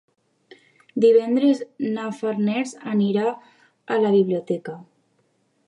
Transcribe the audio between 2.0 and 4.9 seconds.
Farners anirà a la biblioteca.